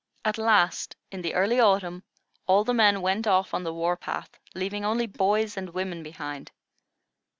At 0.25 0.39
last, 0.39 0.95
in 1.11 1.21
the 1.21 1.35
early 1.35 1.59
autumn, 1.59 2.01
all 2.47 2.63
the 2.63 2.73
men 2.73 3.03
went 3.03 3.27
off 3.27 3.53
on 3.53 3.63
the 3.63 3.71
war 3.71 3.95
path, 3.95 4.31
leaving 4.55 4.83
only 4.83 5.05
boys 5.05 5.55
and 5.55 5.69
women 5.75 6.01
behind. 6.01 6.49